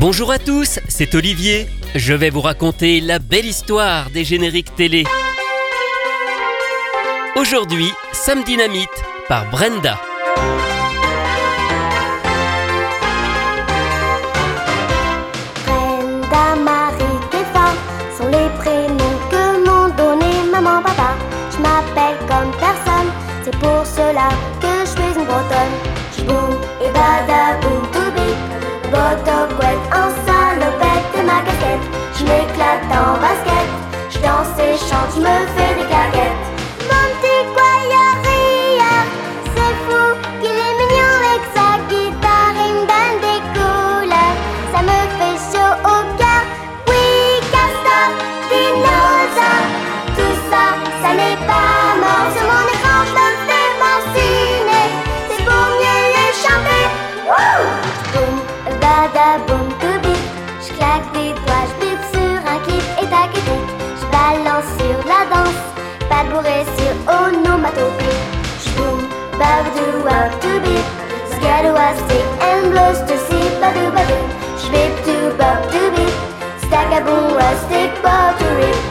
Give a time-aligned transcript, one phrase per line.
[0.00, 1.66] Bonjour à tous, c'est Olivier.
[1.94, 5.04] Je vais vous raconter la belle histoire des génériques télé.
[7.36, 8.88] Aujourd'hui, Sam Dynamite
[9.28, 10.00] par Brenda.
[15.66, 17.76] Brenda, Marie, Stéphane
[18.16, 21.14] sont les prénoms que m'ont donné maman, papa.
[21.50, 23.12] Je m'appelle comme personne,
[23.44, 24.30] c'est pour cela
[24.62, 25.76] que je suis une bretonne.
[26.16, 27.89] J'boum et badaboum
[29.00, 31.86] tout bip, boto couette en salopette et ma casquette.
[32.16, 33.68] Je m'éclate en basket,
[34.10, 35.59] je danse et chante, je me fais
[66.42, 68.16] pas de bourré sur onomatopée.
[68.64, 69.00] J'boum,
[69.38, 70.84] babdou, up to bip.
[71.32, 74.22] Scalou à stick and blues to see, badou, badou.
[74.58, 76.14] J'bip to bop to bip.
[76.66, 78.89] Stack a boom, rustic, bop to rip.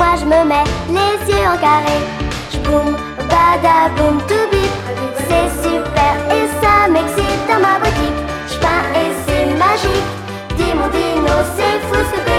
[0.00, 1.98] Moi je me mets les yeux en carré.
[2.52, 2.96] Je boum,
[3.32, 4.74] badaboum, tout bip,
[5.28, 8.20] c'est super et ça m'excite dans ma boutique.
[8.50, 10.10] Je peins et c'est magique,
[10.56, 12.29] dis mon dino, c'est fou ce que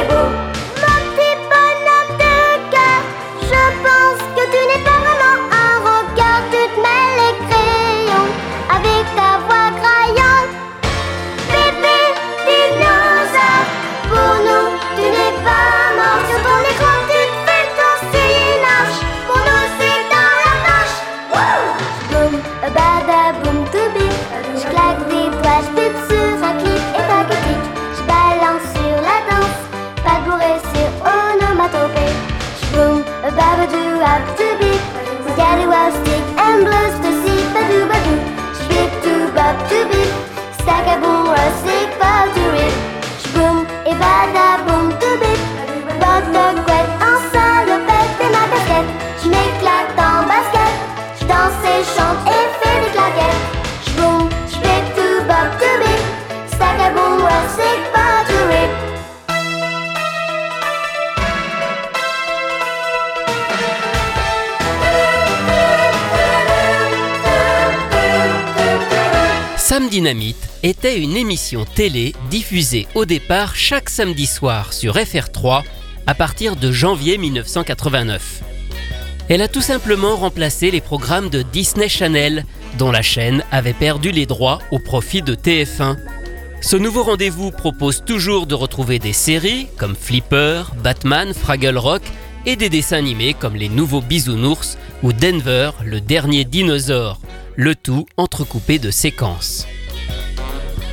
[51.82, 52.32] Et chante.
[69.58, 75.64] Sam Dynamite était une émission télé diffusée au départ chaque samedi soir sur FR3
[76.08, 78.61] à partir de janvier 1989.
[79.34, 82.44] Elle a tout simplement remplacé les programmes de Disney Channel,
[82.78, 85.96] dont la chaîne avait perdu les droits au profit de TF1.
[86.60, 92.02] Ce nouveau rendez-vous propose toujours de retrouver des séries comme Flipper, Batman, Fraggle Rock
[92.46, 97.22] et des dessins animés comme Les Nouveaux Bisounours ou Denver, le dernier dinosaure,
[97.56, 99.66] le tout entrecoupé de séquences.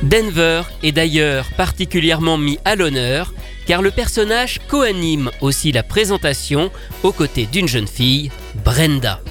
[0.01, 3.33] Denver est d'ailleurs particulièrement mis à l'honneur
[3.69, 6.71] car le personnage coanime aussi la présentation
[7.03, 8.31] aux côtés d'une jeune fille,
[8.65, 9.21] Brenda.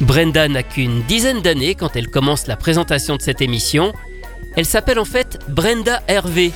[0.00, 3.92] Brenda n'a qu'une dizaine d'années quand elle commence la présentation de cette émission.
[4.54, 6.52] Elle s'appelle en fait Brenda Hervé.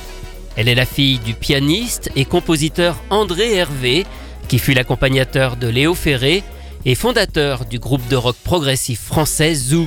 [0.55, 4.05] Elle est la fille du pianiste et compositeur André Hervé,
[4.47, 6.43] qui fut l'accompagnateur de Léo Ferré
[6.85, 9.85] et fondateur du groupe de rock progressif français Zoo.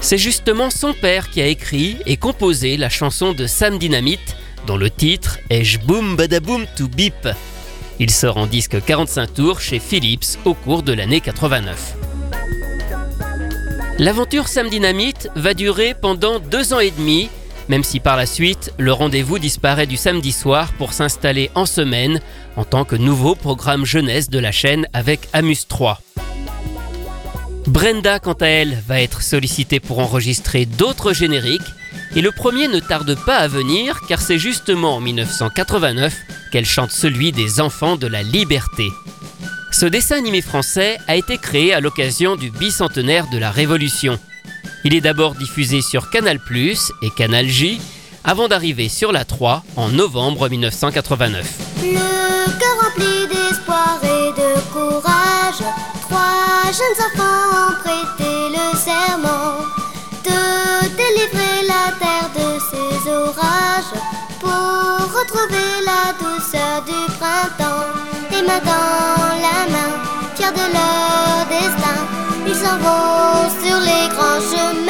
[0.00, 4.76] C'est justement son père qui a écrit et composé la chanson de Sam Dynamite, dont
[4.76, 7.28] le titre est J'boum badaboum to bip.
[7.98, 11.96] Il sort en disque 45 tours chez Philips au cours de l'année 89.
[13.98, 17.28] L'aventure Sam Dynamite va durer pendant deux ans et demi,
[17.68, 22.20] même si par la suite le rendez-vous disparaît du samedi soir pour s'installer en semaine
[22.56, 26.00] en tant que nouveau programme jeunesse de la chaîne avec Amus 3.
[27.66, 31.60] Brenda, quant à elle, va être sollicitée pour enregistrer d'autres génériques,
[32.14, 36.14] et le premier ne tarde pas à venir car c'est justement en 1989
[36.52, 38.90] qu'elle chante celui des enfants de la liberté.
[39.72, 44.18] Ce dessin animé français a été créé à l'occasion du bicentenaire de la Révolution.
[44.84, 46.38] Il est d'abord diffusé sur Canal⁇
[47.02, 47.80] et Canal J,
[48.24, 51.46] avant d'arriver sur la 3 en novembre 1989.
[51.82, 55.62] Le cœur rempli d'espoir et de courage,
[57.00, 58.29] enfants ont prêté le
[66.90, 67.86] du printemps.
[68.50, 69.92] Maintenant la main,
[70.34, 71.98] fiers de leur destin,
[72.46, 74.89] ils s'en vont sur les grands chemins.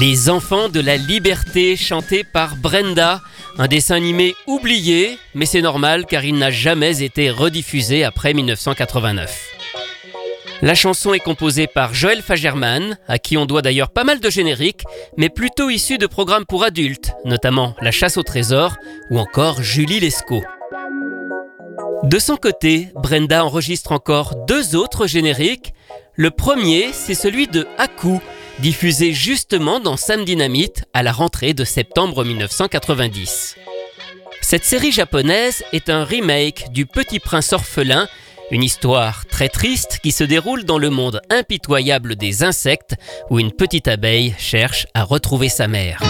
[0.00, 3.20] Les enfants de la liberté chanté par Brenda,
[3.58, 9.48] un dessin animé oublié, mais c'est normal car il n'a jamais été rediffusé après 1989.
[10.62, 14.30] La chanson est composée par Joël Fagerman, à qui on doit d'ailleurs pas mal de
[14.30, 14.84] génériques,
[15.16, 18.76] mais plutôt issus de programmes pour adultes, notamment La chasse au trésor
[19.10, 20.44] ou encore Julie Lescaut.
[22.04, 25.74] De son côté, Brenda enregistre encore deux autres génériques.
[26.14, 28.20] Le premier, c'est celui de Haku,
[28.60, 33.56] diffusé justement dans Sam Dynamite à la rentrée de septembre 1990.
[34.40, 38.08] Cette série japonaise est un remake du Petit Prince orphelin,
[38.50, 42.94] une histoire très triste qui se déroule dans le monde impitoyable des insectes
[43.30, 46.00] où une petite abeille cherche à retrouver sa mère.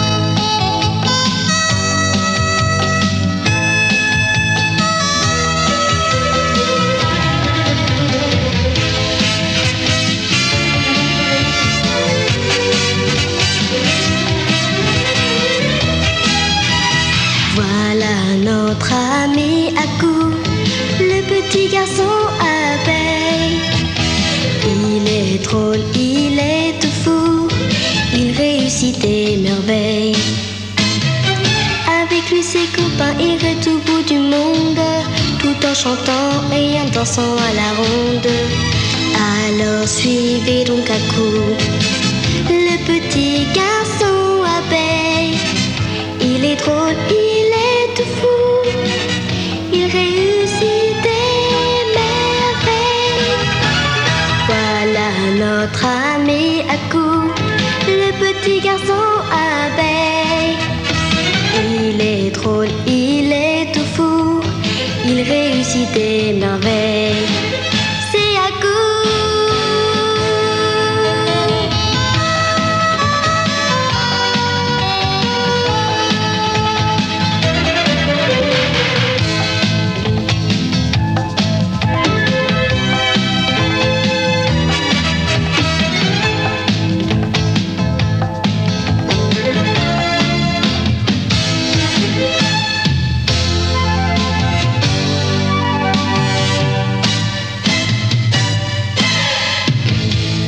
[35.83, 38.27] Chantant et en dansant à la ronde.
[39.47, 41.55] Alors suivez donc Akou,
[42.49, 44.18] le petit garçon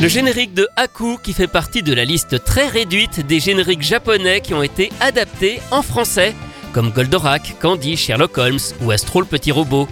[0.02, 4.42] Le générique de Haku qui fait partie de la liste très réduite des génériques japonais
[4.42, 6.34] qui ont été adaptés en français,
[6.74, 9.88] comme Goldorak, Candy, Sherlock Holmes ou Astro le petit robot.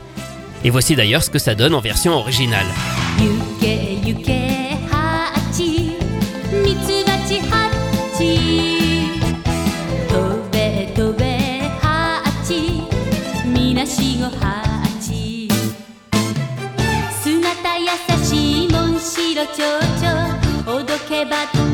[0.63, 2.65] Et voici d'ailleurs ce que ça donne en version originale.
[21.29, 21.68] but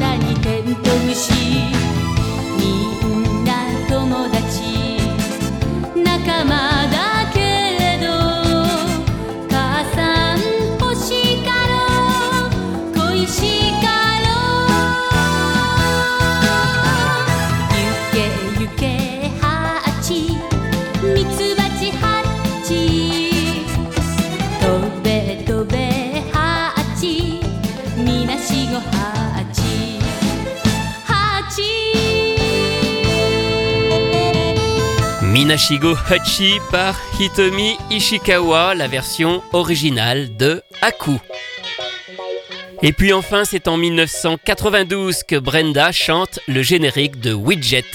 [35.56, 41.18] Minashigo Hachi par Hitomi Ishikawa, la version originale de Haku.
[42.82, 47.86] Et puis enfin, c'est en 1992 que Brenda chante le générique de Widget.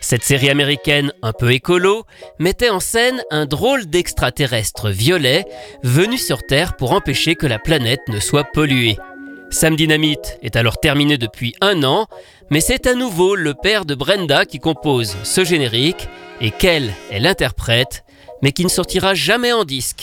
[0.00, 2.06] Cette série américaine un peu écolo
[2.40, 5.44] mettait en scène un drôle d'extraterrestre violet
[5.84, 8.96] venu sur Terre pour empêcher que la planète ne soit polluée.
[9.50, 12.06] Sam Dynamite est alors terminé depuis un an,
[12.50, 16.08] mais c'est à nouveau le père de Brenda qui compose ce générique
[16.40, 18.04] et qu'elle est l'interprète,
[18.42, 20.02] mais qui ne sortira jamais en disque.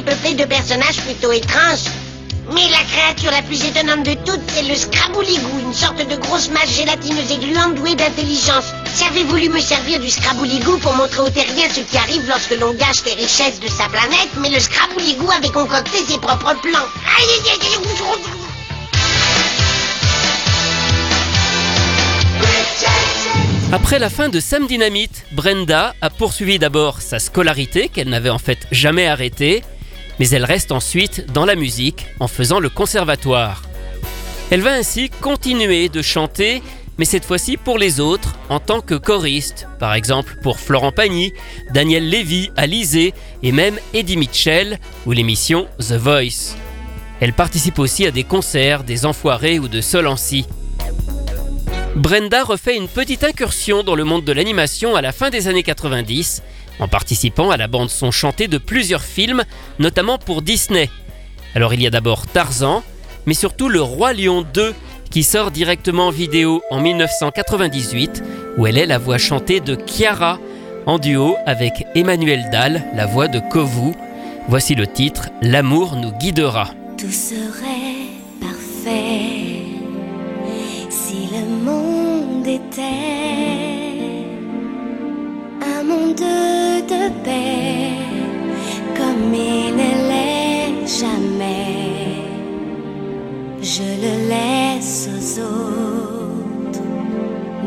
[0.00, 1.84] Dépeuplée de personnages plutôt étranges.
[2.54, 6.48] Mais la créature la plus étonnante de toutes, c'est le Scrabouligou, une sorte de grosse
[6.50, 8.72] masse gélatineuse et gluante douée d'intelligence.
[8.98, 12.72] J'avais voulu me servir du Scrabouligou pour montrer aux terriens ce qui arrive lorsque l'on
[12.72, 16.88] gâche les richesses de sa planète, mais le Scrabouligou avait concocté ses propres plans.
[23.72, 28.38] Après la fin de Sam Dynamite, Brenda a poursuivi d'abord sa scolarité qu'elle n'avait en
[28.38, 29.62] fait jamais arrêtée,
[30.20, 33.62] mais elle reste ensuite dans la musique en faisant le conservatoire.
[34.50, 36.62] Elle va ainsi continuer de chanter,
[36.98, 41.32] mais cette fois-ci pour les autres en tant que choriste, par exemple pour Florent Pagny,
[41.72, 46.54] Daniel Lévy, Alizé et même Eddie Mitchell ou l'émission The Voice.
[47.20, 50.44] Elle participe aussi à des concerts des Enfoirés ou de Solancy.
[51.96, 55.64] Brenda refait une petite incursion dans le monde de l'animation à la fin des années
[55.64, 56.42] 90,
[56.78, 59.42] en participant à la bande son chantée de plusieurs films,
[59.78, 60.88] notamment pour Disney.
[61.54, 62.84] Alors il y a d'abord Tarzan,
[63.26, 64.72] mais surtout Le Roi Lion 2,
[65.10, 68.22] qui sort directement en vidéo en 1998,
[68.56, 70.38] où elle est la voix chantée de Chiara,
[70.86, 73.92] en duo avec Emmanuel Dahl, la voix de Kovu.
[74.48, 76.70] Voici le titre L'amour nous guidera.
[85.62, 87.94] Un monde de paix
[88.96, 92.26] comme il ne l'est jamais.
[93.62, 96.82] Je le laisse aux autres,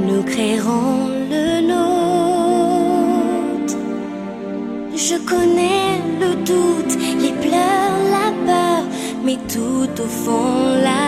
[0.05, 2.57] nous créerons le nôtre.
[4.95, 8.83] Je connais le doute, les pleurs, la peur,
[9.23, 11.02] mais tout au fond là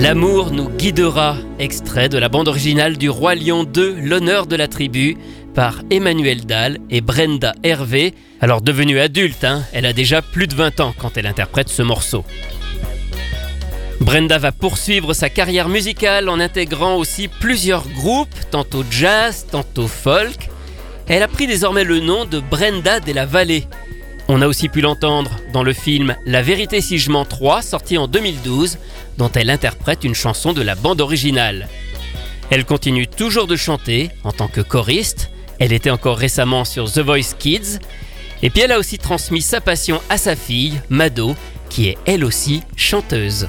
[0.00, 4.66] L'amour nous guidera, extrait de la bande originale du Roi Lion 2, L'honneur de la
[4.66, 5.18] tribu,
[5.54, 8.14] par Emmanuel Dahl et Brenda Hervé.
[8.40, 11.82] Alors devenue adulte, hein, elle a déjà plus de 20 ans quand elle interprète ce
[11.82, 12.24] morceau.
[14.00, 20.48] Brenda va poursuivre sa carrière musicale en intégrant aussi plusieurs groupes, tantôt jazz, tantôt folk.
[21.08, 23.66] Elle a pris désormais le nom de Brenda de la Vallée.
[24.32, 27.98] On a aussi pu l'entendre dans le film La vérité si je mens 3, sorti
[27.98, 28.78] en 2012,
[29.18, 31.68] dont elle interprète une chanson de la bande originale.
[32.48, 37.00] Elle continue toujours de chanter en tant que choriste, elle était encore récemment sur The
[37.00, 37.80] Voice Kids,
[38.44, 41.34] et puis elle a aussi transmis sa passion à sa fille, Mado,
[41.68, 43.48] qui est elle aussi chanteuse.